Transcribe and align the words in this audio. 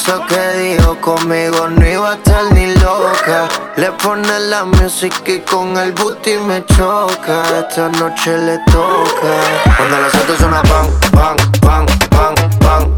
eso 0.00 0.24
que 0.26 0.58
dijo 0.58 0.96
conmigo 1.00 1.68
no 1.68 1.86
iba 1.86 2.12
a 2.12 2.14
estar 2.14 2.44
ni 2.54 2.74
loca. 2.76 3.48
Le 3.76 3.90
pone 3.92 4.40
la 4.48 4.64
música 4.64 5.30
y 5.30 5.40
con 5.40 5.76
el 5.76 5.92
booty 5.92 6.36
me 6.38 6.64
choca. 6.64 7.42
Esta 7.60 7.88
noche 8.00 8.38
le 8.38 8.58
toca. 8.70 9.32
Cuando 9.76 9.98
las 10.00 10.14
autos 10.14 10.38
suena 10.38 10.62
pan, 10.62 10.86
pan, 11.12 11.36
pan, 11.60 11.86
pan, 12.10 12.34
pan. 12.60 12.96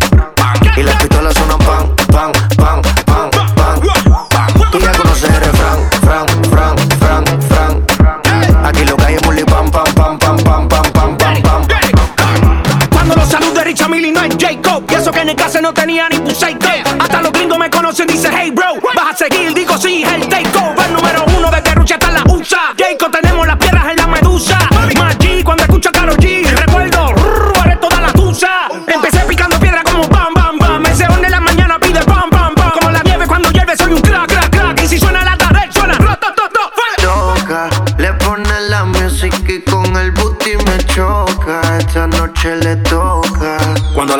Y 0.76 0.82
las 0.82 0.94
pistolas 0.96 1.34
suenan 1.34 1.58
pan, 1.58 1.96
pan, 2.12 2.32
pan, 2.56 2.80
pan, 3.06 3.30
pan. 3.56 3.80
Tú 4.70 4.78
ya 4.78 4.92
conoces 4.92 5.24
el 5.24 5.40
refrán, 5.40 5.78
fran, 6.02 6.26
fran, 6.50 6.76
fran, 7.00 7.24
fran. 7.48 8.66
Aquí 8.66 8.84
lo 8.84 8.96
que 8.96 9.04
hay 9.04 9.16
pam, 9.44 9.70
pam, 9.70 9.84
pam, 9.94 10.18
pam, 10.18 10.36
pam, 10.38 10.68
pam, 10.68 10.92
pam, 10.92 11.42
pam. 11.42 11.66
Cuando 12.92 13.16
los 13.16 13.28
saludos 13.28 13.54
de 13.54 13.64
Richard 13.64 13.90
no 13.90 14.22
es 14.22 14.36
Jacob. 14.38 14.71
Y 14.88 14.94
eso 14.94 15.10
que 15.10 15.20
en 15.20 15.28
el 15.30 15.36
caso 15.36 15.60
no 15.60 15.72
tenía 15.72 16.08
ni 16.08 16.16
un. 16.16 16.28
Hasta 16.28 17.22
los 17.22 17.32
gringos 17.32 17.58
me 17.58 17.70
conocen, 17.70 18.06
dice 18.06 18.28
hey 18.32 18.50
bro. 18.50 18.74
Vas 18.94 19.14
a 19.14 19.16
seguir, 19.16 19.54
digo 19.54 19.76
sí, 19.78 20.04
el 20.04 20.21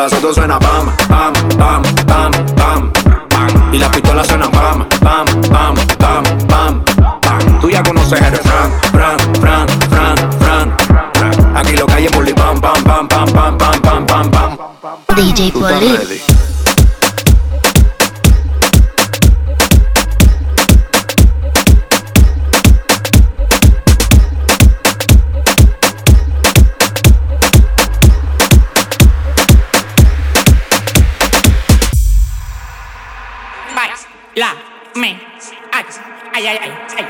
las 0.03 0.13
autos 0.15 0.35
suena 0.35 0.59
pam, 0.59 0.87
pam, 1.09 1.33
pam, 1.57 1.83
pam, 2.07 2.33
pam, 2.57 2.93
pam. 2.93 3.73
Y 3.73 3.79
las 3.79 3.89
pistolas 3.91 4.27
suenan 4.27 4.51
pam, 4.51 4.89
pam, 5.01 5.27
pam, 5.43 5.75
pam, 5.99 6.25
pam, 6.49 6.85
pam. 7.21 7.61
Tú 7.61 7.71
ya 7.71 7.85
conoces 7.85 8.21
el 8.21 8.37
fran, 8.37 8.73
fran, 8.91 9.19
fran, 9.41 9.69
fran, 9.91 10.17
fran. 10.41 11.57
Aquí 11.57 11.77
lo 11.77 11.87
que 11.87 11.95
hay 11.95 12.07
es 12.07 12.13
bully 12.13 12.35
pam, 12.35 12.61
pam, 12.61 12.83
pam, 12.83 13.07
pam, 13.07 13.27
pam, 13.33 13.59
pam, 13.59 13.81
pam, 13.81 14.07
pam, 14.07 14.31
pam. 14.31 14.57
DJ 15.15 15.53
Tú 15.53 15.65
Baila, 34.35 34.55
me, 34.95 35.09
ay, 35.73 35.85
ay, 36.33 36.47
ay, 36.47 36.59
ay, 36.63 36.73
ay. 36.97 37.07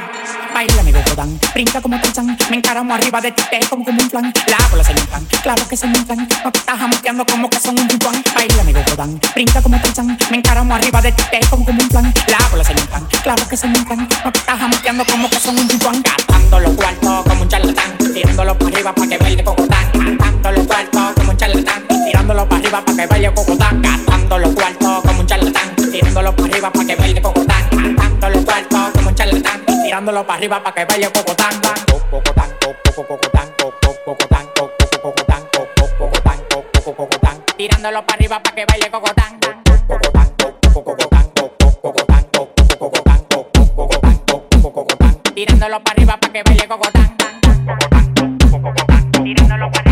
Baila, 0.53 0.83
me 0.83 0.93
dan, 0.93 1.39
brinca 1.55 1.81
como 1.81 2.01
Tarzán, 2.01 2.37
me 2.51 2.57
encaramo 2.57 2.93
arriba 2.95 3.21
de 3.21 3.31
ti, 3.31 3.45
te 3.49 3.61
como 3.69 3.85
como 3.85 4.03
un 4.03 4.11
flan. 4.11 4.33
La 4.49 4.57
bola 4.73 4.83
se 4.83 4.93
me 4.93 5.01
inflan, 5.01 5.25
claro 5.41 5.69
que 5.69 5.77
se 5.77 5.87
me 5.87 5.99
inflan, 5.99 6.29
no 6.43 6.51
te 6.51 6.59
estás 6.59 6.79
jamoteando 6.81 7.25
como 7.27 7.49
que 7.49 7.61
son 7.61 7.79
un 7.79 7.87
pimpán. 7.87 8.25
Baila, 8.35 8.65
me 8.65 8.73
dan, 8.73 9.21
brinca 9.35 9.63
como 9.63 9.81
Tarzán, 9.81 10.19
me 10.33 10.37
encaramo 10.39 10.75
arriba 10.75 11.01
de 11.01 11.13
ti, 11.13 11.23
te 11.31 11.39
como 11.49 11.65
como 11.65 11.81
un 11.81 11.91
flan. 11.91 12.13
La 12.27 12.49
bola 12.51 12.65
se 12.65 12.75
me 12.75 12.81
inflan, 12.81 13.07
claro 13.23 13.49
que 13.49 13.57
se 13.57 13.69
me 13.69 13.79
inflan, 13.79 14.09
no 14.25 14.33
te 14.33 14.39
estás 14.41 14.59
jamoteando 14.59 15.05
como 15.05 15.31
que 15.31 15.39
son 15.39 15.57
un 15.57 15.69
pimpán. 15.69 16.03
Gastando 16.03 16.59
los 16.59 16.75
cuartos 16.75 17.23
como 17.23 17.43
un 17.43 17.49
charlatán, 17.49 17.99
tirándolo 18.13 18.59
para 18.59 18.73
arriba 18.73 18.93
para 18.93 19.09
que 19.09 19.19
baile 19.19 19.45
cocotán. 19.45 19.93
Gastando 20.19 20.51
los 20.51 20.67
cuartos 20.67 21.13
como 21.15 21.31
un 21.31 21.37
charlatán, 21.37 21.85
tirándolo 22.05 22.49
para 22.49 22.61
arriba 22.61 22.85
para 22.85 22.97
que 22.97 23.07
baile 23.07 23.33
cocotán. 23.33 23.81
Gastando 23.81 24.39
los 24.39 24.55
cuartos 24.55 25.03
como 25.03 25.21
un 25.21 25.27
charlatán, 25.27 25.77
tirándolo 25.93 26.35
para 26.35 26.49
arriba 26.49 26.73
para 26.73 26.87
que 26.87 27.02
dándolo 30.05 30.27
para 30.27 30.39
arriba 30.39 30.61
para 30.61 30.75
que 30.75 30.85
baile 30.85 31.11
poco 31.11 31.33
tan 31.37 31.61
poco 32.11 32.33
tan 32.35 32.51
poco 32.59 32.83
tan 32.83 32.97
poco 32.97 33.29
tan 33.31 33.49
poco 34.05 34.27
tan 34.27 34.47
poco 35.01 35.25
tan 36.21 36.39
poco 36.97 37.19
tan 37.21 37.45
tirándolo 37.57 38.05
para 38.05 38.17
arriba 38.17 38.43
para 38.43 38.57
que 38.57 38.67
baile 38.67 38.91
poco 38.91 39.15
tan 39.15 39.39
poco 39.39 40.11
tan 40.11 40.29
poco 40.35 40.61
tan 40.61 40.67
poco 40.73 41.07
tan 41.07 41.31
poco 41.81 42.05
tan 42.05 43.29
poco 43.77 44.01
tan 44.01 44.63
poco 44.73 44.97
tan 44.97 45.23
tirándolo 45.35 45.81
para 45.85 45.95
arriba 45.95 46.17
para 46.17 46.33
que 46.33 46.43
baile 46.43 46.67
poco 46.67 46.91
tan 46.91 47.17
tirándolo 49.23 49.71
para 49.71 49.92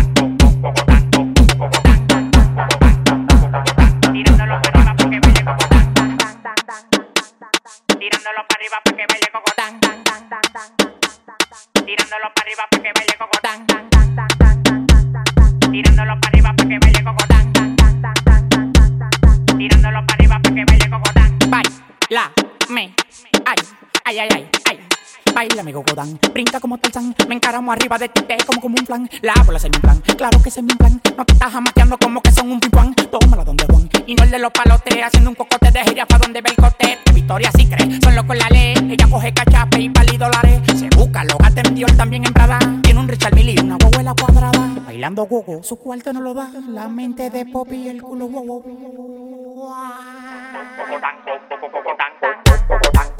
Baila, 25.41 25.61
amigo 25.61 25.83
Godán, 25.83 26.19
brinca 26.35 26.59
como 26.59 26.77
Tarzán. 26.77 27.15
Me 27.27 27.33
encaramo 27.33 27.71
arriba 27.71 27.97
de 27.97 28.09
ti, 28.09 28.21
te 28.21 28.37
como 28.45 28.61
como 28.61 28.75
un 28.79 28.85
flan. 28.85 29.09
La 29.23 29.33
bola 29.43 29.57
se 29.57 29.71
me 29.71 29.77
inflan, 29.77 29.99
claro 30.15 30.39
que 30.39 30.51
se 30.51 30.61
me 30.61 30.71
inflan. 30.71 31.01
No 31.17 31.25
te 31.25 31.33
estás 31.33 31.51
jamateando 31.51 31.97
como 31.97 32.21
que 32.21 32.31
son 32.31 32.51
un 32.51 32.59
pimpán 32.59 32.93
Tómala 32.93 33.43
donde 33.43 33.65
Juan, 33.65 33.89
y 34.05 34.13
no 34.13 34.23
el 34.23 34.29
de 34.29 34.37
los 34.37 34.51
palotes 34.51 35.03
Haciendo 35.03 35.31
un 35.31 35.35
cocote 35.35 35.71
de 35.71 35.83
gira 35.83 36.05
pa' 36.05 36.19
donde 36.19 36.41
ve 36.41 36.51
el 36.51 36.55
cote. 36.57 36.99
Victoria 37.11 37.49
sí 37.57 37.67
cree, 37.67 37.99
son 38.03 38.15
locos 38.15 38.37
la 38.37 38.49
ley. 38.49 38.75
Ella 38.91 39.07
coge 39.09 39.33
cachape 39.33 39.81
y 39.81 39.89
pali 39.89 40.15
dólares. 40.15 40.61
Se 40.77 40.87
busca, 40.95 41.23
lo 41.23 41.37
gasta 41.39 41.61
en 41.61 41.73
Dior, 41.73 41.91
también 41.97 42.23
en 42.23 42.33
Prada 42.33 42.59
Tiene 42.83 42.99
un 42.99 43.07
Richard 43.07 43.33
Mille 43.33 43.53
y 43.53 43.59
una 43.61 43.77
abuela 43.83 44.13
cuadrada. 44.13 44.69
Bailando 44.85 45.25
gogo, 45.25 45.63
su 45.63 45.75
cuarto 45.77 46.13
no 46.13 46.21
lo 46.21 46.35
da. 46.35 46.51
La 46.67 46.87
mente 46.87 47.31
de 47.31 47.47
Poppy 47.47 47.77
y 47.77 47.89
el 47.89 48.03
culo 48.03 48.27
wow, 48.27 48.63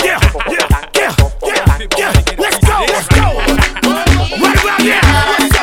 Yeah, 0.03 0.19
yeah, 0.49 0.89
yeah, 0.93 1.20
yeah. 1.97 2.13
Let's 2.37 2.59
go, 2.59 2.85
let's 2.87 3.07
go. 3.07 3.21
Right 4.39 4.61
about 4.61 4.83
now, 4.83 5.60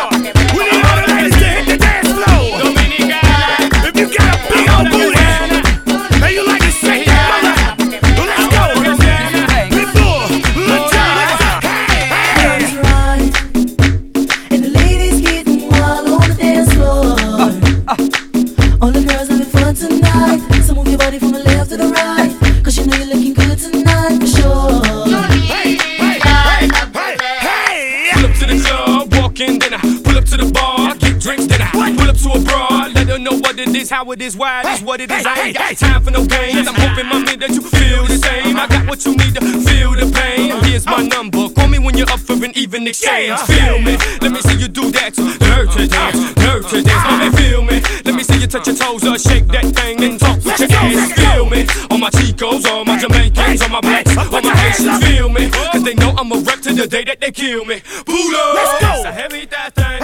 it 33.98 34.00
is 34.00 34.04
how 34.04 34.12
it 34.12 34.22
is, 34.22 34.36
why 34.36 34.60
it 34.60 34.66
is 34.66 34.82
what 34.82 35.00
it 35.00 35.10
is. 35.10 35.26
I 35.26 35.48
ain't 35.48 35.56
got 35.56 35.76
time 35.76 36.02
for 36.02 36.10
no 36.10 36.24
games. 36.24 36.68
I'm 36.68 36.74
hoping, 36.74 37.06
mommy, 37.06 37.36
that 37.36 37.50
you 37.50 37.62
feel 37.62 38.04
the 38.06 38.18
same. 38.18 38.56
I 38.56 38.66
got 38.66 38.86
what 38.86 39.04
you 39.04 39.16
need 39.16 39.34
to 39.34 39.40
feel 39.40 39.92
the 39.92 40.06
pain. 40.14 40.54
Here's 40.64 40.86
my 40.86 41.02
number. 41.02 41.48
Call 41.50 41.68
me 41.68 41.78
when 41.78 41.96
you're 41.96 42.10
up 42.10 42.20
for 42.20 42.34
an 42.34 42.52
even 42.54 42.86
exchange. 42.86 43.38
Feel 43.50 43.78
me. 43.80 43.96
Let 44.22 44.32
me 44.32 44.40
see 44.42 44.58
you 44.58 44.68
do 44.68 44.90
that. 44.92 45.14
Dirty 45.14 45.88
dance, 45.88 46.34
dirty 46.34 46.82
dance. 46.82 47.04
Mommy, 47.10 47.30
feel 47.36 47.62
me. 47.62 47.82
Let 48.04 48.14
me 48.14 48.22
see 48.22 48.38
you 48.38 48.46
touch 48.46 48.66
your 48.66 48.76
toes 48.76 49.04
or 49.04 49.18
shake 49.18 49.46
that 49.48 49.66
thing 49.66 50.02
and 50.04 50.20
talk 50.20 50.36
with 50.44 50.60
your 50.60 50.70
ass. 50.70 51.12
Feel 51.18 51.46
me. 51.50 51.66
All 51.90 51.98
my 51.98 52.10
Chicos, 52.10 52.66
all 52.70 52.84
my 52.84 52.98
Jamaicans, 52.98 53.62
all 53.62 53.68
my 53.68 53.80
blacks, 53.80 54.16
all 54.16 54.42
my 54.42 54.54
Haitians. 54.54 55.02
Feel 55.04 55.28
me. 55.28 55.50
Cause 55.50 55.82
they 55.82 55.94
know 55.94 56.14
I'm 56.16 56.30
a 56.32 56.38
wreck 56.38 56.60
to 56.62 56.72
the 56.72 56.86
day 56.86 57.04
that 57.04 57.20
they 57.20 57.32
kill 57.32 57.64
me. 57.64 57.80
Pulo. 58.06 58.54
Let's 58.54 58.74
go. 58.78 58.92
Esa 59.02 59.12
jevita 59.12 59.70
tan 59.74 59.98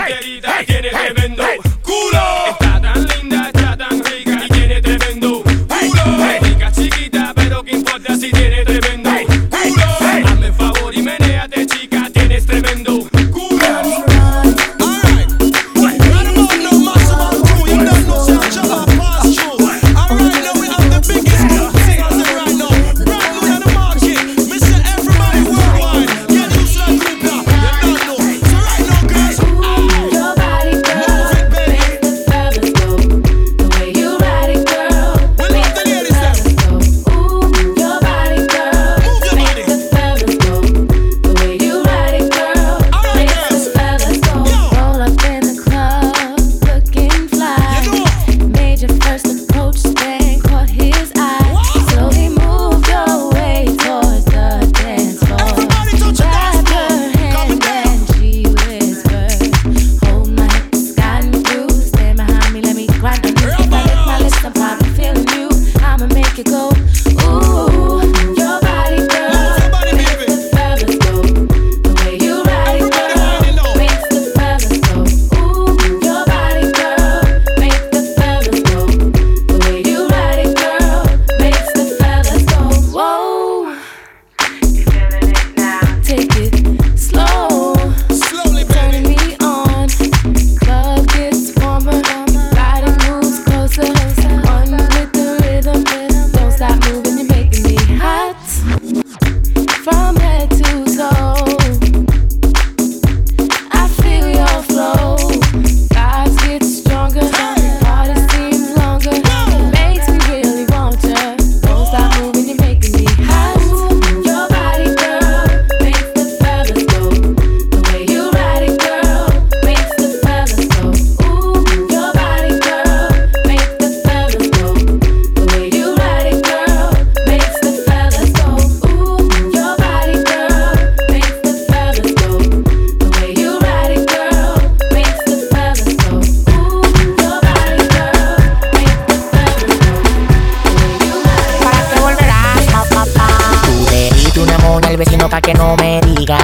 pa' 145.35 145.41
que 145.41 145.55
no 145.55 145.75
me 145.77 146.01
diga 146.01 146.39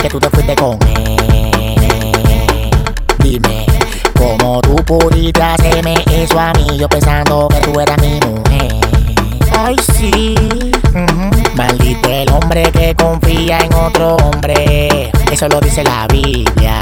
que 0.00 0.08
tú 0.08 0.20
te 0.20 0.30
fuiste 0.30 0.54
con 0.54 0.78
él. 0.96 2.70
Dime, 3.18 3.66
¿cómo 4.16 4.60
tú 4.60 4.76
pudiste 4.76 5.42
hacerme 5.42 5.94
eso 6.08 6.38
a 6.38 6.52
mí? 6.52 6.78
Yo 6.78 6.88
pensando 6.88 7.48
que 7.48 7.58
tú 7.58 7.80
eras 7.80 7.98
mi 8.00 8.20
mujer. 8.20 8.76
Ay, 9.58 9.74
sí. 9.96 10.36
Maldito 11.56 12.08
el 12.10 12.30
hombre 12.30 12.70
que 12.70 12.94
confía 12.94 13.58
en 13.58 13.74
otro 13.74 14.14
hombre. 14.16 15.10
Eso 15.32 15.48
lo 15.48 15.60
dice 15.60 15.82
la 15.82 16.06
Biblia. 16.06 16.78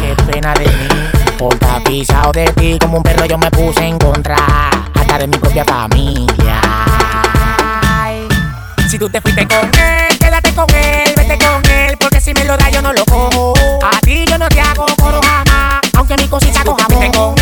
Qué 0.00 0.14
pena 0.32 0.54
de 0.54 0.64
mí. 0.64 0.88
Por 1.38 1.52
estar 1.52 1.82
pisado 1.82 2.32
de 2.32 2.46
ti 2.54 2.78
como 2.80 2.96
un 2.96 3.02
perro 3.02 3.26
yo 3.26 3.36
me 3.36 3.50
puse 3.50 3.84
en 3.84 3.98
contra. 3.98 4.38
Hasta 4.94 5.18
de 5.18 5.26
mi 5.26 5.36
propia 5.36 5.66
familia. 5.66 6.60
Ay, 7.82 8.26
Si 8.88 8.98
tú 8.98 9.10
te 9.10 9.20
fuiste 9.20 9.46
con 9.46 9.70
él, 9.78 10.09
porque 12.50 12.50
si 12.50 12.56
me 12.56 12.56
lo 12.56 12.56
da 12.56 12.70
yo 12.70 12.82
no 12.82 12.92
lo 12.92 13.04
cojo. 13.04 13.54
A 13.82 14.00
ti 14.00 14.24
yo 14.26 14.38
no 14.38 14.48
te 14.48 14.60
hago 14.60 14.86
coro 14.96 15.20
jamás, 15.22 15.80
aunque 15.94 16.16
mi 16.16 16.28
cosita 16.28 16.64
coja 16.64 16.86
Vete 16.88 17.39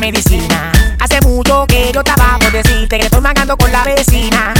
medicina. 0.00 0.72
Hace 1.00 1.20
mucho 1.20 1.66
que 1.66 1.92
yo 1.92 2.00
estaba 2.00 2.38
por 2.38 2.50
decirte 2.50 2.98
que 2.98 3.04
estoy 3.04 3.20
magando 3.20 3.56
con 3.56 3.70
la 3.70 3.84
vecina. 3.84 4.54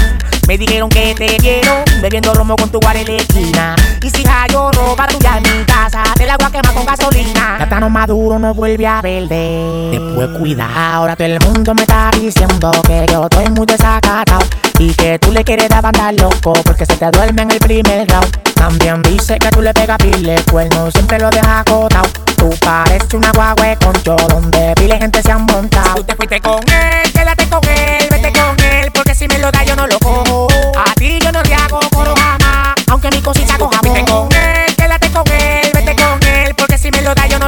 Me 0.46 0.58
dijeron 0.58 0.90
que 0.90 1.14
te 1.14 1.36
quiero, 1.38 1.82
bebiendo 2.02 2.34
romo 2.34 2.54
con 2.56 2.70
tu 2.70 2.78
guarelequina. 2.78 3.74
Y 4.02 4.10
si 4.10 4.22
hallo 4.24 4.70
ropa 4.72 5.06
tuya 5.06 5.38
en 5.38 5.42
mi 5.42 5.64
casa, 5.64 6.02
te 6.14 6.26
la 6.26 6.36
voy 6.36 6.46
a 6.46 6.50
quemar 6.50 6.74
con 6.74 6.84
gasolina. 6.84 7.54
Plátano 7.56 7.88
maduro 7.88 8.38
no 8.38 8.52
vuelve 8.52 8.86
a 8.86 9.00
verde. 9.00 9.90
Después 9.90 10.28
cuida, 10.38 10.68
ahora 10.94 11.16
todo 11.16 11.28
el 11.28 11.40
mundo 11.40 11.74
me 11.74 11.82
está 11.82 12.10
diciendo 12.20 12.70
que 12.86 13.06
yo 13.10 13.24
estoy 13.24 13.48
muy 13.50 13.66
desacatado. 13.66 14.44
Y 14.78 14.92
que 14.94 15.18
tú 15.18 15.32
le 15.32 15.44
quieres 15.44 15.68
dar 15.68 15.82
banda 15.82 16.12
loco 16.12 16.52
porque 16.64 16.84
se 16.84 16.96
te 16.96 17.10
duerme 17.10 17.42
en 17.42 17.50
el 17.52 17.58
primer 17.58 18.06
round. 18.08 18.43
También 18.54 19.02
dice 19.02 19.38
que 19.38 19.48
tú 19.50 19.62
le 19.62 19.72
pegas 19.72 19.98
pile 19.98 20.36
cuerno, 20.50 20.90
siempre 20.90 21.18
lo 21.18 21.30
dejas 21.30 21.60
acotado. 21.60 22.08
Tú 22.36 22.50
pareces 22.60 23.14
una 23.14 23.30
guagua 23.32 23.76
con 23.76 23.92
yo 24.02 24.16
donde 24.28 24.74
pile 24.76 24.98
gente 24.98 25.22
se 25.22 25.32
han 25.32 25.44
montado. 25.44 25.96
Tú 25.96 26.04
te 26.04 26.16
fuiste 26.16 26.40
con 26.40 26.60
él, 26.68 27.12
quédate 27.12 27.46
con 27.48 27.60
él, 27.64 28.08
vete 28.10 28.32
con 28.32 28.60
él, 28.64 28.90
porque 28.92 29.14
si 29.14 29.28
me 29.28 29.38
lo 29.38 29.50
da 29.50 29.64
yo 29.64 29.76
no 29.76 29.86
lo 29.86 29.98
cojo. 29.98 30.48
A 30.76 30.94
ti 30.94 31.18
yo 31.22 31.32
no 31.32 31.42
te 31.42 31.54
hago 31.54 31.80
coro 31.92 32.14
jamás, 32.16 32.74
aunque 32.88 33.10
mi 33.10 33.20
cosita 33.20 33.56
coja 33.58 33.80
Vete 33.82 34.04
con 34.04 34.28
él, 34.32 34.74
quédate 34.76 35.10
con 35.10 35.24
él, 35.28 35.70
vete 35.74 35.96
con 35.96 36.22
él, 36.22 36.54
porque 36.54 36.78
si 36.78 36.90
me 36.90 37.02
lo 37.02 37.14
da 37.14 37.26
yo 37.26 37.38
no 37.38 37.43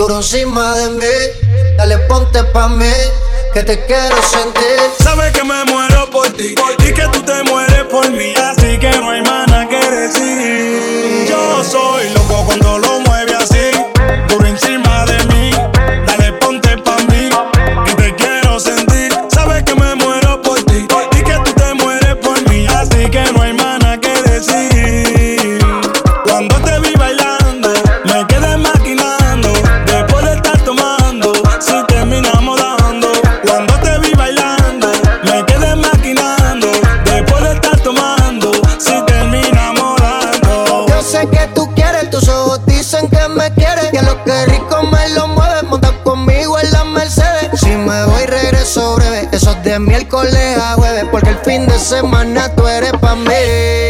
duro 0.00 0.16
encima 0.16 0.74
de 0.76 0.88
mí. 0.90 1.16
Dale 1.76 1.98
ponte 2.08 2.42
pa' 2.44 2.68
mí, 2.68 2.92
que 3.52 3.62
te 3.62 3.84
quiero 3.84 4.16
sentir. 4.22 4.78
Sabes 4.98 5.30
que 5.32 5.44
me 5.44 5.62
muero 5.66 6.08
por 6.10 6.30
ti, 6.30 6.54
por 6.54 6.74
ti 6.76 6.94
que 6.94 7.06
tú 7.12 7.20
te 7.22 7.42
mueres 7.42 7.84
por 7.84 8.10
mí. 8.10 8.32
Así 8.34 8.78
que 8.78 8.90
no 8.98 9.10
hay 9.10 9.20
mana 9.20 9.68
que 9.68 9.90
decir. 9.90 11.26
Yo 11.28 11.62
soy 11.62 12.08
loco 12.14 12.44
cuando 12.46 12.78
lo 12.78 13.00
muero 13.00 13.09
De 49.70 49.78
miércoles 49.78 50.58
a 50.58 50.74
jueves, 50.74 51.04
porque 51.12 51.28
el 51.28 51.38
fin 51.44 51.64
de 51.64 51.78
semana 51.78 52.52
tú 52.56 52.66
eres 52.66 52.90
pa' 52.94 53.14
mí. 53.14 53.89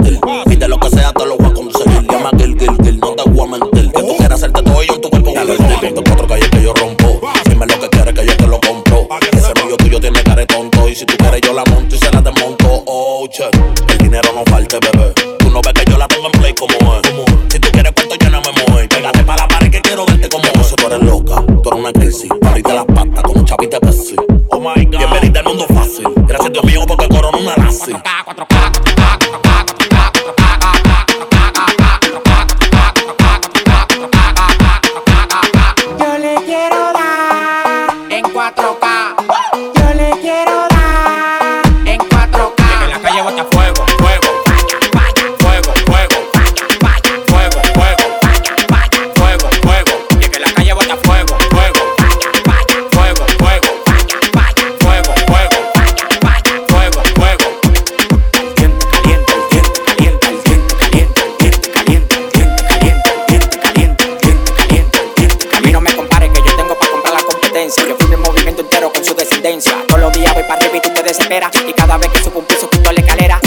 assim. 27.83 27.93
4K, 27.93 28.23
4K, 28.25 28.45
4K. 28.47 28.90
Y 71.67 71.73
cada 71.73 71.97
vez 71.97 72.09
que 72.09 72.23
subo 72.23 72.39
un 72.39 72.45
piso, 72.45 72.69
pinto 72.69 72.91
la 72.91 73.01
escalera. 73.01 73.39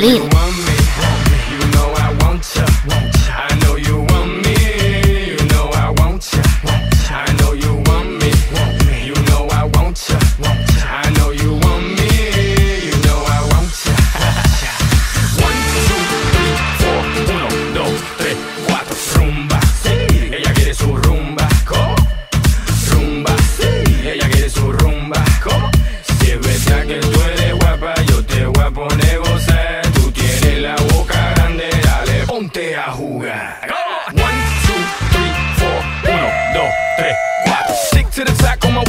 Berlin. 0.00 0.47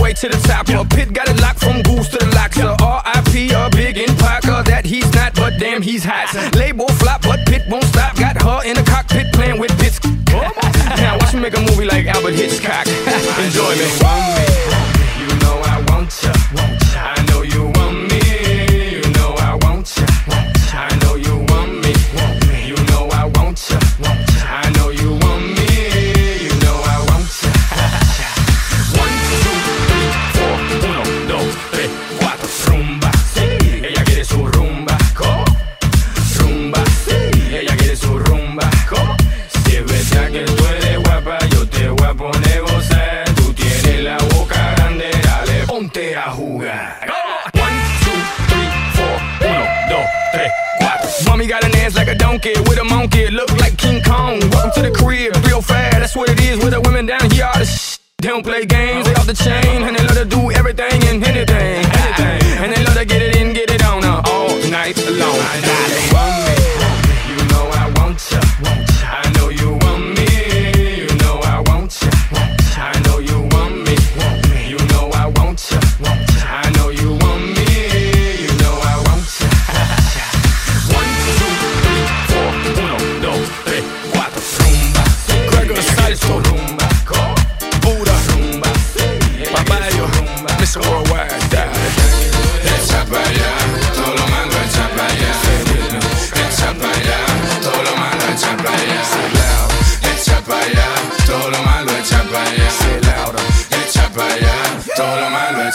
way 0.09 0.13
to 0.13 0.29
the 0.29 0.47
top. 0.47 0.67
Well, 0.69 0.85
Pit 0.85 1.13
got 1.13 1.29
it 1.29 1.39
locked 1.41 1.59
from 1.59 1.81
goose 1.81 2.09
to 2.09 2.17
the 2.17 2.31
loxer. 2.37 2.73
RIP, 2.81 3.51
a 3.53 3.69
big 3.69 3.97
in 3.97 4.15
Parker 4.17 4.63
that 4.63 4.85
he's 4.85 5.11
not, 5.13 5.35
but 5.35 5.53
damn, 5.59 5.81
he's 5.81 6.03
hot. 6.03 6.33
Label 6.55 6.87
flop, 6.99 7.21
but 7.21 7.45
Pit 7.45 7.63
won't 7.69 7.83
stop. 7.85 8.15
Got 8.15 8.41
her 8.41 8.61
in 8.65 8.75
the 8.75 8.83
cockpit 8.83 9.31
playing 9.33 9.59
with 9.59 9.77
bits. 9.79 9.99
now 11.01 11.17
watch 11.19 11.33
me 11.33 11.41
make 11.41 11.55
a 11.55 11.61
movie 11.61 11.85
like 11.85 12.05
Albert 12.07 12.33
Hitchcock. 12.33 12.87
Enjoy 13.45 13.75
me. 13.75 14.88
monkey 52.55 52.69
with 52.69 52.79
a 52.79 52.83
monkey, 52.83 53.27
look 53.29 53.51
like 53.59 53.77
King 53.77 54.01
Kong. 54.03 54.39
Welcome 54.51 54.71
to 54.83 54.89
the 54.89 54.91
crib, 54.91 55.35
real 55.45 55.61
fast, 55.61 55.99
that's 55.99 56.15
what 56.15 56.29
it 56.29 56.39
is. 56.41 56.59
With 56.63 56.73
the 56.73 56.81
women 56.81 57.05
down 57.05 57.29
here, 57.31 57.45
all 57.45 57.59
the 57.59 57.65
sh- 57.65 57.97
they 58.19 58.27
don't 58.27 58.43
play 58.43 58.65
games, 58.65 59.05
they 59.05 59.13
off 59.15 59.27
the 59.27 59.33
chain, 59.33 59.83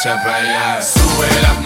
marcha 0.05 0.23
para. 0.23 0.83
Sube 0.83 1.43
la 1.43 1.64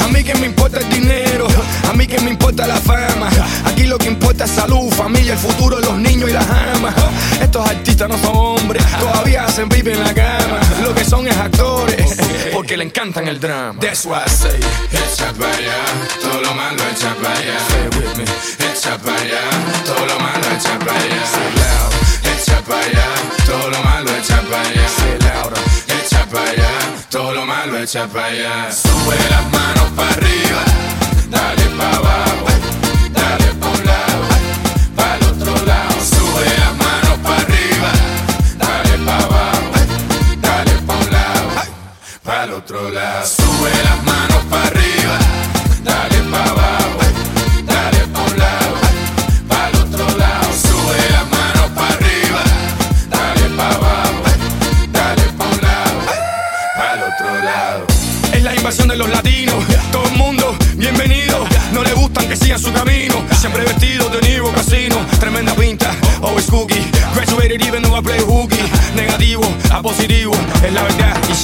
A 0.00 0.08
mí 0.08 0.22
que 0.22 0.34
me 0.34 0.46
importa 0.46 0.78
el 0.78 0.88
dinero, 0.88 1.46
a 1.88 1.92
mí 1.94 2.06
que 2.06 2.20
me 2.20 2.30
importa 2.30 2.66
la 2.66 2.76
fama. 2.76 3.28
Aquí 3.64 3.84
lo 3.84 3.98
que 3.98 4.06
importa 4.06 4.44
es 4.44 4.50
salud, 4.52 4.90
familia, 4.92 5.32
el 5.32 5.38
futuro 5.38 5.76
de 5.76 5.86
los 5.86 5.98
niños 5.98 6.30
y 6.30 6.32
las 6.32 6.46
amas. 6.48 6.94
Estos 7.40 7.68
artistas 7.68 8.08
no 8.08 8.18
son 8.18 8.36
hombres, 8.36 8.84
todavía 8.98 9.44
hacen 9.44 9.68
pipe 9.68 9.92
en 9.92 10.04
la 10.04 10.14
cama. 10.14 10.60
Lo 10.82 10.94
que 10.94 11.04
son 11.04 11.26
es 11.26 11.36
actores, 11.36 12.16
porque 12.52 12.76
le 12.76 12.84
encantan 12.84 13.26
el 13.26 13.40
drama. 13.40 13.80
That's 13.80 14.04
why 14.04 14.22
I 14.24 14.30
say, 14.30 14.60
echa 14.92 15.32
para 15.32 15.52
allá, 15.54 15.76
todo 16.20 16.40
lo 16.40 16.54
malo 16.54 16.82
echa 16.94 17.14
para 17.16 17.34
allá. 17.34 17.58
with 17.96 18.16
me, 18.16 18.24
echa 18.72 18.96
para 18.98 19.20
allá, 19.20 19.40
todo 19.84 20.06
lo 20.06 20.18
malo 20.20 20.46
echa 20.56 20.78
para 20.78 20.98
allá. 20.98 21.22
Echa 22.36 22.60
para 22.62 22.80
allá, 22.80 23.06
todo 23.44 23.70
lo 23.70 23.82
malo 23.82 24.10
echa 24.16 24.40
para 24.42 24.62
allá 24.62 25.89
para 26.30 26.50
allá, 26.50 26.78
todo 27.10 27.34
lo 27.34 27.44
malo 27.44 27.78
echa 27.78 28.06
para 28.06 28.26
allá. 28.26 28.72
Sube 28.72 29.16
las 29.30 29.50
manos 29.50 29.88
para 29.96 30.10
arriba, 30.10 30.64
dale 31.28 31.64
para 31.76 31.96
abajo, 31.96 32.46
dale 33.12 33.54
para 33.54 33.72
un 33.72 33.86
lado, 33.86 34.22
para 34.96 35.16
el 35.16 35.22
otro 35.24 35.66
lado. 35.66 36.00
Sube 36.00 36.44
las 36.58 36.76
manos 36.76 37.18
para 37.22 37.36
arriba, 37.42 37.92
dale 38.58 38.98
para 39.04 39.24
abajo, 39.24 39.70
dale 40.40 40.72
para 40.86 40.98
un 40.98 41.10
lado, 41.12 41.50
para 42.22 42.44
el 42.44 42.52
otro 42.52 42.90
lado. 42.90 43.39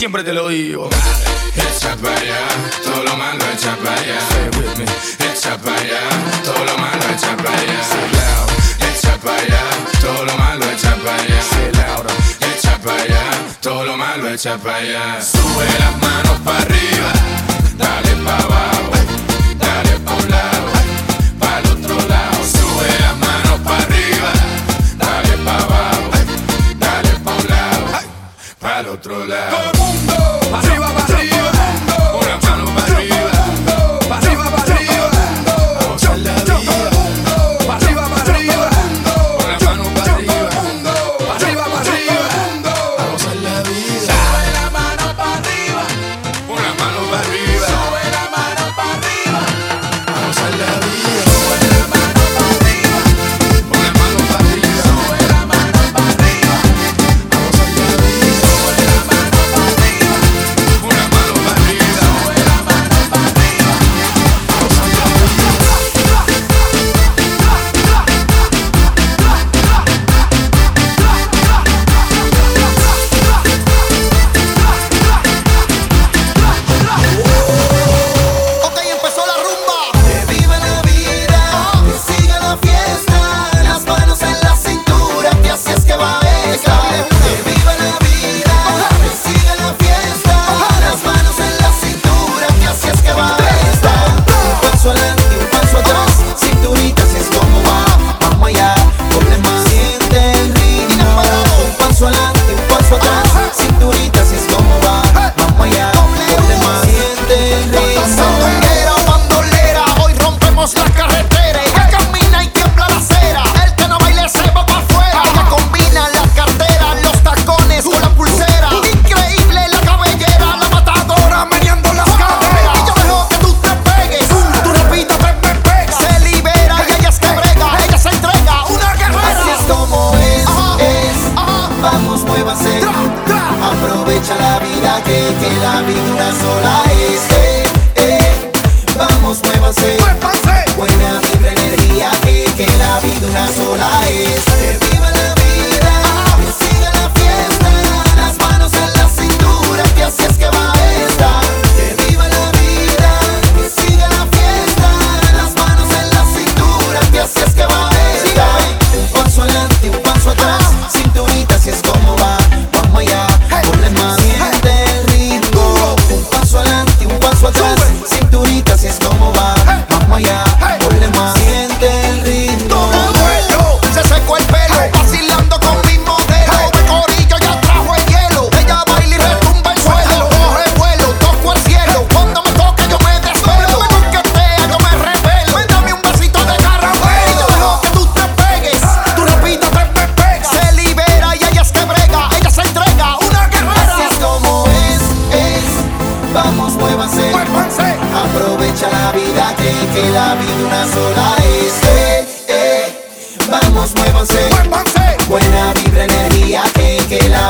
siempre 0.07 0.23
te 0.23 0.33
lo 0.33 0.49
digo. 0.49 0.89
Echa 1.57 1.97
para 1.97 2.17
allá, 2.17 2.39
todo 2.85 3.03
lo 3.03 3.17
malo 3.17 3.45
echa 3.53 3.75
para 3.83 4.01
allá. 4.01 4.21
Stay 4.21 4.49
with 4.57 4.77
me. 4.79 4.85
Echa 5.27 5.59
para 5.59 5.77
allá, 5.81 6.01
todo 6.45 6.65
lo 6.65 6.79
malo 6.79 7.05
echa 7.13 7.37
para 7.37 7.59
allá. 7.59 7.83
Say 7.91 8.89
echa 8.89 9.17
para 9.19 9.37
allá, 9.37 9.63
todo 10.01 10.25
lo 10.25 10.37
malo 10.39 10.65
echa 10.71 10.95
para 10.95 11.17
allá. 11.17 11.43
Say 11.43 11.73
todo 13.61 13.85
lo 13.85 13.97
malo. 13.97 14.29
Sube 14.39 15.67
las 15.81 15.99
manos 15.99 16.39
para 16.45 16.59
arriba, 16.59 17.13
dale 17.77 18.13
para 18.25 18.45
abajo. 18.45 18.96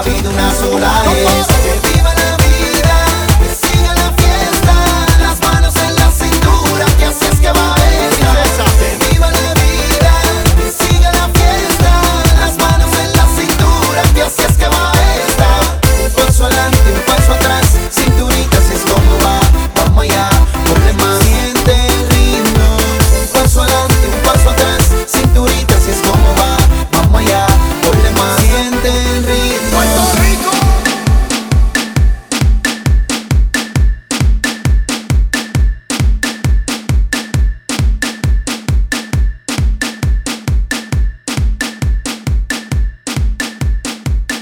vida 0.02 0.28
una 0.30 0.52
sola 0.52 1.02
es. 1.12 1.55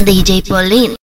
DJ 0.04 0.42
Pauline. 0.46 1.03